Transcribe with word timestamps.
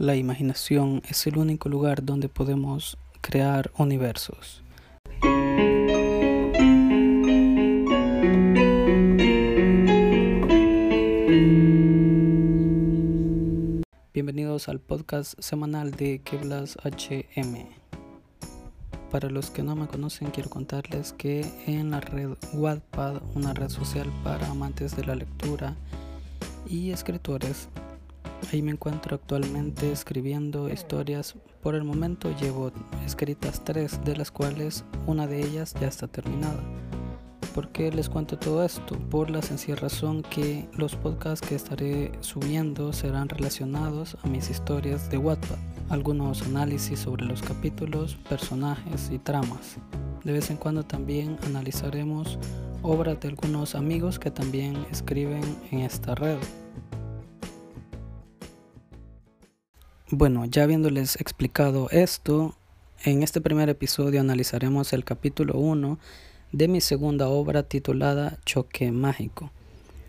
La 0.00 0.16
imaginación 0.16 1.02
es 1.10 1.26
el 1.26 1.36
único 1.36 1.68
lugar 1.68 2.02
donde 2.02 2.30
podemos 2.30 2.96
crear 3.20 3.70
universos. 3.76 4.64
Bienvenidos 14.14 14.70
al 14.70 14.80
podcast 14.80 15.38
semanal 15.38 15.90
de 15.90 16.22
Keblas 16.24 16.78
HM. 16.82 17.66
Para 19.10 19.28
los 19.28 19.50
que 19.50 19.62
no 19.62 19.76
me 19.76 19.86
conocen, 19.86 20.30
quiero 20.30 20.48
contarles 20.48 21.12
que 21.12 21.44
en 21.66 21.90
la 21.90 22.00
red 22.00 22.30
Wattpad, 22.54 23.20
una 23.34 23.52
red 23.52 23.68
social 23.68 24.10
para 24.24 24.46
amantes 24.46 24.96
de 24.96 25.04
la 25.04 25.14
lectura 25.14 25.76
y 26.66 26.90
escritores, 26.90 27.68
Ahí 28.52 28.62
me 28.62 28.72
encuentro 28.72 29.14
actualmente 29.14 29.92
escribiendo 29.92 30.68
historias. 30.68 31.36
Por 31.62 31.74
el 31.74 31.84
momento 31.84 32.34
llevo 32.40 32.72
escritas 33.06 33.62
tres, 33.64 34.02
de 34.04 34.16
las 34.16 34.30
cuales 34.30 34.84
una 35.06 35.26
de 35.26 35.40
ellas 35.40 35.74
ya 35.80 35.86
está 35.86 36.08
terminada. 36.08 36.62
¿Por 37.54 37.68
qué 37.68 37.90
les 37.90 38.08
cuento 38.08 38.38
todo 38.38 38.64
esto? 38.64 38.96
Por 39.10 39.28
la 39.30 39.42
sencilla 39.42 39.76
razón 39.76 40.22
que 40.22 40.68
los 40.76 40.96
podcasts 40.96 41.46
que 41.46 41.56
estaré 41.56 42.12
subiendo 42.20 42.92
serán 42.92 43.28
relacionados 43.28 44.16
a 44.22 44.28
mis 44.28 44.50
historias 44.50 45.10
de 45.10 45.18
Wattpad. 45.18 45.58
Algunos 45.88 46.42
análisis 46.42 47.00
sobre 47.00 47.26
los 47.26 47.42
capítulos, 47.42 48.16
personajes 48.28 49.10
y 49.12 49.18
tramas. 49.18 49.76
De 50.24 50.32
vez 50.32 50.50
en 50.50 50.58
cuando 50.58 50.84
también 50.84 51.38
analizaremos 51.44 52.38
obras 52.82 53.18
de 53.20 53.28
algunos 53.28 53.74
amigos 53.74 54.18
que 54.18 54.30
también 54.30 54.86
escriben 54.90 55.44
en 55.72 55.80
esta 55.80 56.14
red. 56.14 56.38
Bueno, 60.12 60.44
ya 60.44 60.64
habiéndoles 60.64 61.14
explicado 61.20 61.88
esto, 61.90 62.56
en 63.04 63.22
este 63.22 63.40
primer 63.40 63.68
episodio 63.68 64.20
analizaremos 64.20 64.92
el 64.92 65.04
capítulo 65.04 65.56
1 65.56 66.00
de 66.50 66.66
mi 66.66 66.80
segunda 66.80 67.28
obra 67.28 67.62
titulada 67.62 68.40
Choque 68.44 68.90
Mágico. 68.90 69.52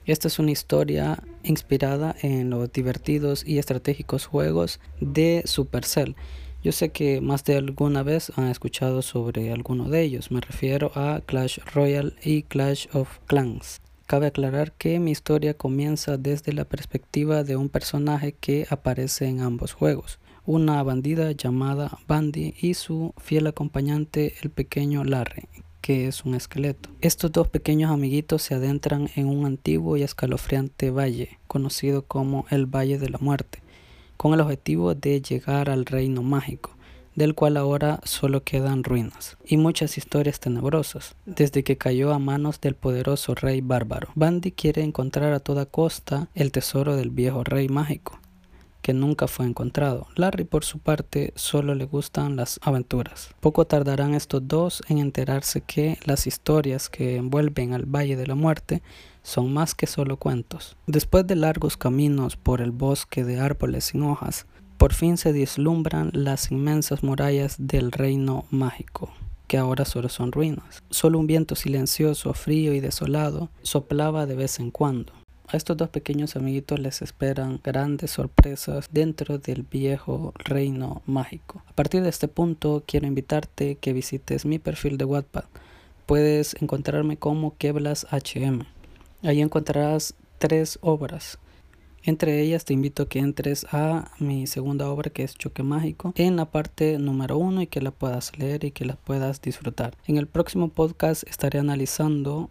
Esta 0.07 0.27
es 0.27 0.39
una 0.39 0.49
historia 0.49 1.21
inspirada 1.43 2.15
en 2.23 2.49
los 2.49 2.73
divertidos 2.73 3.45
y 3.45 3.59
estratégicos 3.59 4.25
juegos 4.25 4.79
de 4.99 5.43
Supercell. 5.45 6.15
Yo 6.63 6.71
sé 6.71 6.89
que 6.89 7.21
más 7.21 7.43
de 7.43 7.57
alguna 7.57 8.01
vez 8.01 8.31
han 8.37 8.47
escuchado 8.47 9.03
sobre 9.03 9.51
alguno 9.51 9.87
de 9.87 10.01
ellos. 10.01 10.31
Me 10.31 10.41
refiero 10.41 10.91
a 10.95 11.21
Clash 11.23 11.59
Royale 11.75 12.13
y 12.23 12.41
Clash 12.41 12.87
of 12.93 13.19
Clans. 13.27 13.81
Cabe 14.11 14.27
aclarar 14.27 14.73
que 14.73 14.99
mi 14.99 15.11
historia 15.11 15.53
comienza 15.53 16.17
desde 16.17 16.51
la 16.51 16.65
perspectiva 16.65 17.45
de 17.45 17.55
un 17.55 17.69
personaje 17.69 18.33
que 18.33 18.67
aparece 18.69 19.25
en 19.29 19.39
ambos 19.39 19.71
juegos, 19.71 20.19
una 20.45 20.83
bandida 20.83 21.31
llamada 21.31 21.97
Bandy 22.09 22.53
y 22.59 22.73
su 22.73 23.13
fiel 23.17 23.47
acompañante 23.47 24.33
el 24.41 24.49
pequeño 24.49 25.05
Larry, 25.05 25.47
que 25.79 26.09
es 26.09 26.25
un 26.25 26.35
esqueleto. 26.35 26.89
Estos 26.99 27.31
dos 27.31 27.47
pequeños 27.47 27.89
amiguitos 27.89 28.41
se 28.41 28.55
adentran 28.55 29.09
en 29.15 29.27
un 29.27 29.45
antiguo 29.45 29.95
y 29.95 30.03
escalofriante 30.03 30.91
valle, 30.91 31.39
conocido 31.47 32.01
como 32.01 32.45
el 32.49 32.65
Valle 32.65 32.99
de 32.99 33.09
la 33.09 33.17
Muerte, 33.17 33.59
con 34.17 34.33
el 34.33 34.41
objetivo 34.41 34.93
de 34.93 35.21
llegar 35.21 35.69
al 35.69 35.85
reino 35.85 36.21
mágico 36.21 36.75
del 37.15 37.35
cual 37.35 37.57
ahora 37.57 37.99
solo 38.03 38.43
quedan 38.43 38.83
ruinas, 38.83 39.37
y 39.45 39.57
muchas 39.57 39.97
historias 39.97 40.39
tenebrosas, 40.39 41.15
desde 41.25 41.63
que 41.63 41.77
cayó 41.77 42.13
a 42.13 42.19
manos 42.19 42.61
del 42.61 42.75
poderoso 42.75 43.35
rey 43.35 43.61
bárbaro. 43.61 44.09
Bandy 44.15 44.51
quiere 44.51 44.83
encontrar 44.83 45.33
a 45.33 45.39
toda 45.39 45.65
costa 45.65 46.29
el 46.35 46.51
tesoro 46.51 46.95
del 46.95 47.09
viejo 47.09 47.43
rey 47.43 47.67
mágico, 47.67 48.19
que 48.81 48.93
nunca 48.93 49.27
fue 49.27 49.45
encontrado. 49.45 50.07
Larry, 50.15 50.43
por 50.43 50.65
su 50.65 50.79
parte, 50.79 51.33
solo 51.35 51.75
le 51.75 51.85
gustan 51.85 52.35
las 52.35 52.59
aventuras. 52.63 53.29
Poco 53.39 53.65
tardarán 53.65 54.13
estos 54.13 54.47
dos 54.47 54.81
en 54.87 54.97
enterarse 54.97 55.61
que 55.61 55.99
las 56.05 56.27
historias 56.27 56.89
que 56.89 57.17
envuelven 57.17 57.73
al 57.73 57.85
Valle 57.85 58.15
de 58.15 58.27
la 58.27 58.35
Muerte 58.35 58.81
son 59.23 59.53
más 59.53 59.75
que 59.75 59.85
solo 59.85 60.17
cuentos. 60.17 60.77
Después 60.87 61.27
de 61.27 61.35
largos 61.35 61.77
caminos 61.77 62.37
por 62.37 62.61
el 62.61 62.71
bosque 62.71 63.23
de 63.23 63.39
árboles 63.39 63.85
sin 63.85 64.01
hojas, 64.01 64.47
por 64.81 64.95
fin 64.95 65.15
se 65.17 65.31
vislumbran 65.31 66.09
las 66.11 66.49
inmensas 66.49 67.03
murallas 67.03 67.55
del 67.59 67.91
reino 67.91 68.45
mágico, 68.49 69.13
que 69.45 69.59
ahora 69.59 69.85
solo 69.85 70.09
son 70.09 70.31
ruinas. 70.31 70.81
Solo 70.89 71.19
un 71.19 71.27
viento 71.27 71.53
silencioso, 71.53 72.33
frío 72.33 72.73
y 72.73 72.79
desolado 72.79 73.51
soplaba 73.61 74.25
de 74.25 74.33
vez 74.33 74.59
en 74.59 74.71
cuando. 74.71 75.13
A 75.47 75.55
estos 75.55 75.77
dos 75.77 75.89
pequeños 75.89 76.35
amiguitos 76.35 76.79
les 76.79 77.03
esperan 77.03 77.61
grandes 77.63 78.09
sorpresas 78.09 78.89
dentro 78.91 79.37
del 79.37 79.67
viejo 79.69 80.33
reino 80.35 81.03
mágico. 81.05 81.61
A 81.67 81.73
partir 81.73 82.01
de 82.01 82.09
este 82.09 82.27
punto 82.27 82.83
quiero 82.87 83.05
invitarte 83.05 83.75
que 83.75 83.93
visites 83.93 84.47
mi 84.47 84.57
perfil 84.57 84.97
de 84.97 85.05
Wattpad. 85.05 85.45
Puedes 86.07 86.59
encontrarme 86.59 87.17
como 87.17 87.55
Keblas 87.59 88.07
HM. 88.09 88.63
Ahí 89.21 89.41
encontrarás 89.41 90.15
tres 90.39 90.79
obras 90.81 91.37
entre 92.03 92.41
ellas 92.41 92.65
te 92.65 92.73
invito 92.73 93.03
a 93.03 93.09
que 93.09 93.19
entres 93.19 93.65
a 93.71 94.11
mi 94.19 94.47
segunda 94.47 94.89
obra 94.89 95.09
que 95.09 95.23
es 95.23 95.35
Choque 95.35 95.63
Mágico 95.63 96.13
en 96.15 96.35
la 96.35 96.45
parte 96.45 96.97
número 96.97 97.37
uno 97.37 97.61
y 97.61 97.67
que 97.67 97.81
la 97.81 97.91
puedas 97.91 98.37
leer 98.37 98.63
y 98.63 98.71
que 98.71 98.85
la 98.85 98.95
puedas 98.95 99.41
disfrutar. 99.41 99.95
En 100.07 100.17
el 100.17 100.27
próximo 100.27 100.69
podcast 100.69 101.23
estaré 101.27 101.59
analizando 101.59 102.49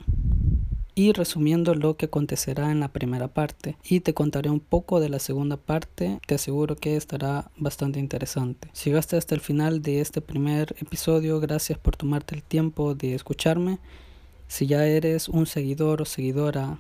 y 0.95 1.13
resumiendo 1.13 1.75
lo 1.75 1.97
que 1.97 2.07
acontecerá 2.07 2.71
en 2.71 2.81
la 2.81 2.89
primera 2.89 3.29
parte 3.29 3.77
y 3.83 4.01
te 4.01 4.13
contaré 4.13 4.51
un 4.51 4.61
poco 4.61 5.01
de 5.01 5.09
la 5.09 5.19
segunda 5.19 5.57
parte. 5.57 6.21
Te 6.27 6.35
aseguro 6.35 6.77
que 6.77 6.97
estará 6.97 7.51
bastante 7.57 7.99
interesante. 7.99 8.69
Si 8.73 8.91
llegaste 8.91 9.17
hasta 9.17 9.35
el 9.35 9.41
final 9.41 9.83
de 9.83 10.01
este 10.01 10.21
primer 10.21 10.75
episodio 10.79 11.41
gracias 11.41 11.79
por 11.79 11.97
tomarte 11.97 12.35
el 12.35 12.43
tiempo 12.43 12.95
de 12.95 13.15
escucharme. 13.15 13.79
Si 14.47 14.67
ya 14.67 14.85
eres 14.87 15.29
un 15.29 15.47
seguidor 15.47 16.03
o 16.03 16.05
seguidora 16.05 16.79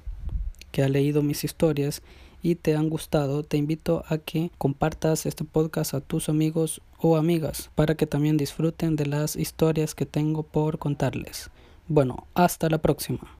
que 0.72 0.82
ha 0.82 0.88
leído 0.88 1.22
mis 1.22 1.44
historias 1.44 2.02
y 2.43 2.55
te 2.55 2.77
han 2.77 2.89
gustado, 2.89 3.43
te 3.43 3.56
invito 3.56 4.05
a 4.09 4.19
que 4.19 4.51
compartas 4.59 5.27
este 5.27 5.45
podcast 5.45 5.95
a 5.95 6.01
tus 6.01 6.28
amigos 6.28 6.81
o 6.99 7.17
amigas 7.17 7.71
para 7.75 7.95
que 7.95 8.06
también 8.06 8.37
disfruten 8.37 8.97
de 8.97 9.06
las 9.06 9.37
historias 9.37 9.95
que 9.95 10.06
tengo 10.06 10.43
por 10.43 10.79
contarles. 10.79 11.50
Bueno, 11.89 12.27
hasta 12.34 12.69
la 12.69 12.79
próxima. 12.79 13.21